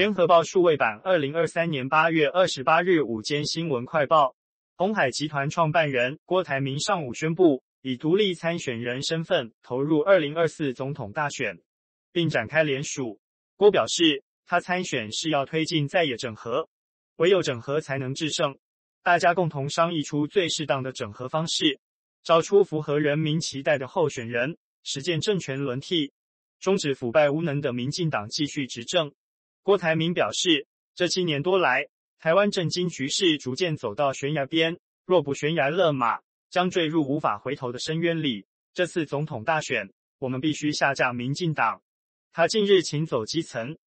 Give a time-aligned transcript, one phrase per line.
[0.00, 4.34] 联合报数位版二零二三年八月二十八日午间新闻快报：
[4.78, 11.60] 鸿海集团创办人郭台铭上午宣布，以独立参选人身份投入二零二四总统大选，
[12.12, 13.20] 并展开联署。
[13.58, 16.66] 郭表示，他参选是要推进在野整合，
[17.16, 18.56] 唯有整合才能制胜。
[19.02, 21.78] 大家共同商议出最适当的整合方式，
[22.24, 26.10] 找出符合人民期待的候选人，实践政权轮替，
[26.58, 29.12] 终止腐败无能的民进党继续执政。
[29.70, 30.66] 郭台铭表示，
[30.96, 31.86] 这七年多来，
[32.18, 36.18] 台湾政经局势逐渐走到悬崖边，若不悬崖勒马，
[36.50, 38.46] 将坠入无法回头的深渊里。
[38.74, 39.88] 这次总统大选，
[40.18, 41.80] 我们必须下架民进党。
[42.32, 43.78] 他近日请走基层，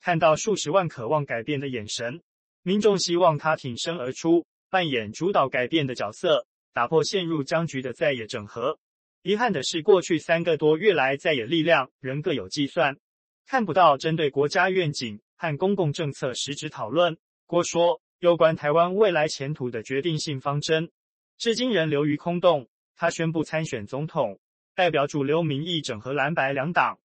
[0.00, 2.22] 看到数十万渴望改变的眼神，
[2.62, 8.78] 民众希望他挺身而出，扮演主导改变的角色，打破陷入僵局的在野整合。
[9.22, 12.96] 遗憾的是，过去三个多月来，在野力量仍各有计算。
[13.44, 17.18] 看不到针对国家愿景和公共政策实质讨论。
[17.46, 20.92] 郭说，有关台湾未来前途的决定性方针，
[21.36, 22.68] 至今仍流于空洞。
[22.94, 24.38] 他宣布参选总统，
[24.76, 27.00] 代表主流民意整合蓝白两党，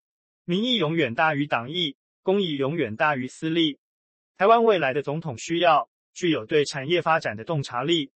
[0.46, 3.80] 民意永远大于党意，公益永远大于私利。
[4.38, 8.12] 台湾未来的总统需要具有对产业发展的洞察力，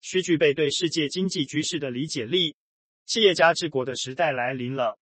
[0.00, 2.56] 需具备对世界经济局势的理解力。
[3.04, 4.98] 企业家治国的时代来临了。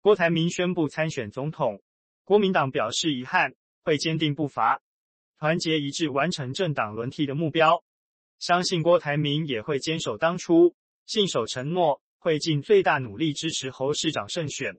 [0.00, 1.82] 郭台铭宣布参选总统，
[2.24, 4.80] 国民党表示遗憾，会坚定步伐，
[5.38, 7.84] 团结一致完成政党轮替的目标。
[8.38, 10.74] 相信郭台铭也会坚守当初，
[11.06, 14.74] 信守承诺，会尽最大努力支持侯市长胜选，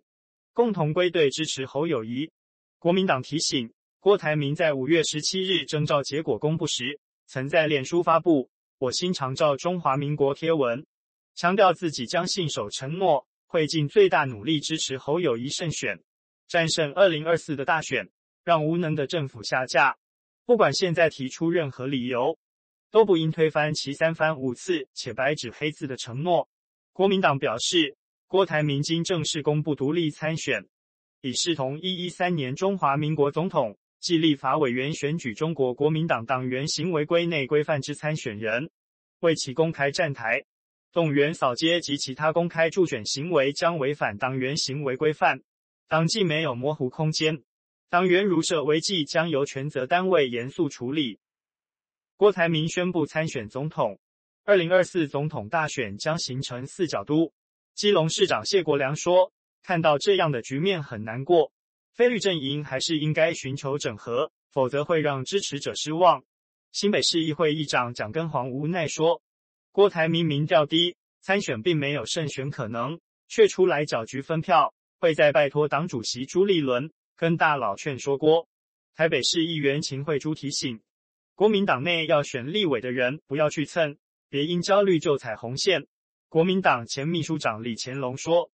[0.53, 2.31] 共同归队支持侯友谊。
[2.79, 10.85] 国民党提醒，郭台铭在五月十七日征召结果公布时，曾在脸书发布“我心常照中华民国”贴文，
[11.35, 13.27] 强调自己将信守承诺。
[13.47, 16.03] 会尽最大努力支持侯友谊胜选，
[16.45, 18.09] 战胜二零二四的大选，
[18.45, 19.97] 让无能的政府下架。
[20.45, 22.37] 不管现在提出任何理由，
[22.91, 26.47] 都不应推翻其三番五次且白纸黑字的承诺。
[26.93, 27.97] 国民党表示，
[28.27, 30.63] 郭台铭经正式公布独立参选，
[31.21, 38.69] 已视同一一三年中华民国总统暨立法委员选举中国国民党党员行为规内规范之参选人，
[39.21, 40.45] 为其公开站台。
[40.91, 45.41] 动员扫街及其他公开助选行为将违反党员行为规范，
[45.89, 47.43] 党纪没有模糊空间，
[47.89, 51.19] 党员如涉违纪将由权责单位严肃处理。
[52.17, 53.99] 郭台铭宣布参选总统，
[54.43, 57.33] 二零二四总统大选将形成四角都。
[57.73, 61.51] 基隆市长谢国良说：“看到这样的局面很难过，
[61.93, 66.23] 非绿阵营还是应该寻求整合，否则会让支持者失望。”
[66.71, 69.21] 新北市议会议长蒋根煌无奈说。
[69.71, 78.47] 郭台铭民调低，参选并没有胜选可能，却出来搅局分票，会再拜托党主席朱立伦跟大佬劝说郭。
[78.93, 80.81] 台北市议员秦慧珠提醒，
[81.35, 83.97] 国民党内要选立委的人不要去蹭，
[84.29, 85.87] 别因焦虑就踩红线。
[86.29, 88.49] 国民党前秘书长李干龙说，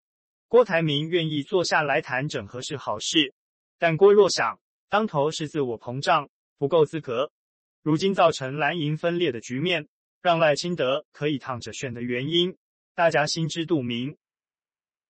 [0.48, 3.34] 郭台铭愿意坐下来谈整合是好事，
[3.78, 7.32] 但郭若想当头是自我膨胀，不够资格，
[7.82, 9.88] 如今造成蓝营分裂的局面。
[10.22, 12.56] 让赖清德可以躺着选的原因，
[12.94, 14.18] 大家心知肚明。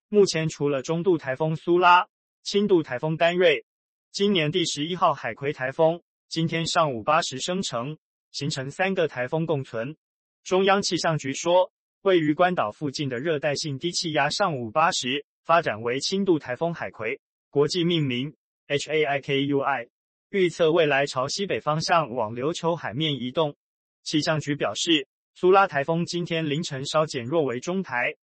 [0.07, 2.07] 目前除了中度台风苏拉、
[2.43, 3.63] 轻度台风丹瑞，
[4.11, 7.95] 今年第十一号海葵台风今天上午八时生成，
[8.31, 9.95] 形成三个台风共存。
[10.43, 18.33] 中央气象局说，位于关岛附近的热带性低气压上午八时发展为轻度台风海葵，国际命名
[18.67, 19.89] HAIKUI，
[20.31, 23.55] 预测未来朝西北方向往琉球海面移动。
[24.03, 28.15] 气象局表示，苏拉台风今天凌晨稍减弱为中台，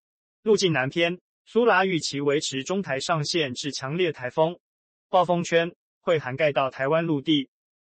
[0.43, 1.21] 路径南偏。
[1.51, 4.59] 苏拉预期维持中台上线至强烈台风，
[5.09, 7.49] 暴风圈会涵盖到台湾陆地，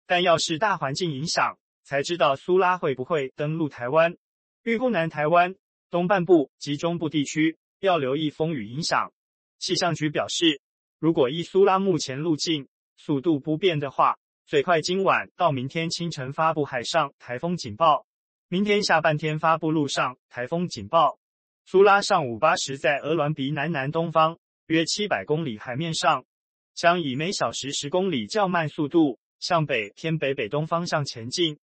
[0.08, 4.18] 但要是大环境影响，才知道苏拉会不会登陆台湾。
[4.64, 5.54] 预估南台湾
[5.92, 9.14] 东半部及中部地区要留意风雨影响。
[9.60, 10.60] 气象局表示，
[10.98, 12.68] 如果依苏拉目前路径
[12.98, 14.18] 速度不变的话，
[14.48, 18.08] 最快今晚到明天清晨发布海上台风警报，
[18.48, 21.20] 明天下半天发布陆上台风警报。
[21.66, 24.38] 苏拉上午八时在鹅銮鼻南南东方
[24.68, 26.26] 约七百公里海面上，
[26.74, 31.58] 将以每小时十公里较慢速度向北偏北北东方向前进。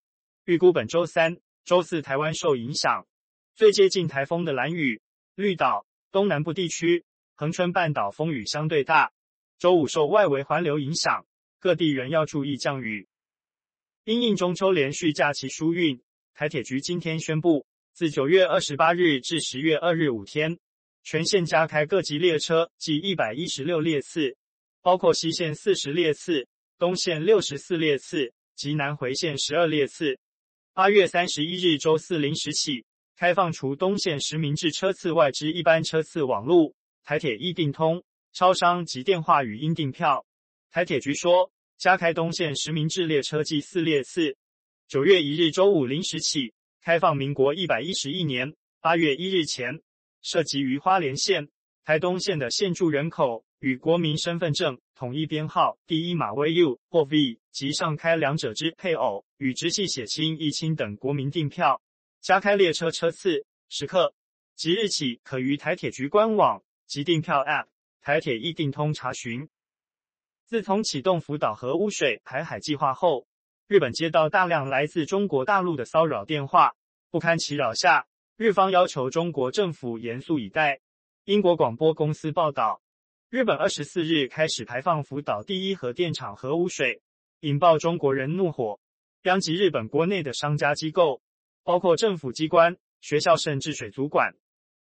[0.44, 3.06] 预估本周三、周四台湾受影响，
[3.54, 5.00] 最接近台风的蓝屿、
[5.34, 7.04] 绿岛、东南部地区、
[7.36, 9.12] 恒春半岛风雨相对大。
[9.58, 11.26] 周五受外围环流影响。
[11.62, 13.06] 各地仍要注意降雨。
[14.04, 16.00] 因应中秋连续假期疏运，
[16.32, 20.58] 台铁局今天宣布，自九月二十八日至十月二日五天，
[21.02, 24.36] 全线加开各级列车计一百一十六列次，
[24.80, 26.46] 包括西线四十列次、
[26.78, 30.18] 东线六十四列次及南回线十二列次。
[30.72, 32.84] 八月三十一日周四零时起，
[33.16, 38.02] 开放除东线实名制车次外之一般车次网路、台铁易订通、
[38.32, 40.24] 超商及电话语音订票。
[40.70, 44.36] 台铁局说，加开东线实名制列车计四列次。
[44.88, 49.82] 九月一日周五零时起，开放民国一百一十一年八月一日前，
[50.22, 51.50] 涉及于花莲县、
[51.84, 61.82] 台东县的现住人口与国民身份证统一编号第一码为 U 或 V 及上开两者之配偶与直系血亲异亲等国民订票，
[62.22, 64.14] 加开列车车次、时刻、
[64.56, 67.66] 即日起可于台铁局官网及订票 App
[68.00, 69.46] 台铁易订通查询。
[70.46, 73.26] 自从启动福岛核污水排海计划后，
[73.70, 76.74] 日本接到大量来自中国大陆的骚扰电话，
[77.08, 78.04] 不堪其扰下，
[78.36, 80.80] 日方要求中国政府严肃以待。
[81.24, 82.82] 英国广播公司报道。
[83.28, 87.00] 日本二十四日开始排放福岛第一核电厂核污水，
[87.42, 88.80] 引爆中国人怒火，
[89.22, 91.22] 殃及日本国内的商家机构，
[91.62, 94.34] 包括政府机关、学校甚至水族馆，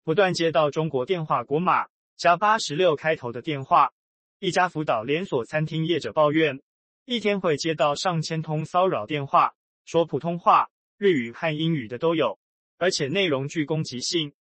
[0.06, 3.92] 不断接到中国电话国码加八十六开头的电话。
[4.39, 6.62] 一家福岛连锁餐厅业者抱怨，
[7.09, 9.54] 一天会接到上千通骚扰电话，
[9.86, 10.68] 说普通话、
[10.98, 12.38] 日语和英语的都有，
[12.77, 14.33] 而且内容具攻击性。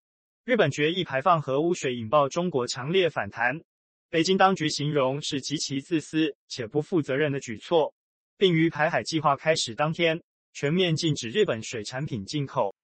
[0.44, 3.60] 日本决议排放核污水，引爆中国强烈反弹。
[4.10, 7.94] 北京当局形容是极其自私且不负责任的举措，
[8.36, 10.20] 并于排海计划开始当天
[10.52, 12.74] 全面禁止日本水产品进口。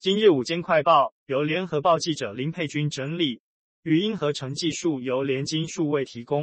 [0.00, 3.40] 今日午间快报由联合报记者林佩君整理，
[3.84, 6.42] 语音合成技术由联金数位提供。